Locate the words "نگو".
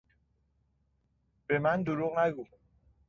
2.19-2.45